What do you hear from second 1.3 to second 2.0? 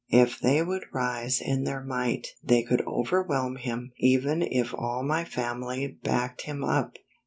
in their